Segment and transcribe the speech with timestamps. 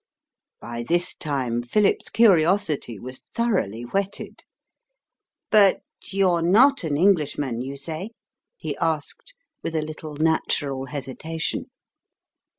[0.59, 4.41] By this time Philip's curiosity was thoroughly whetted.
[5.51, 8.09] "But you're not an Englishman, you say?"
[8.57, 11.67] he asked, with a little natural hesitation.